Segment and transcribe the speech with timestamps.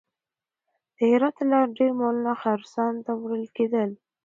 [0.95, 3.89] د هرات له لارې ډېر مالونه خراسان ته وړل کېدل.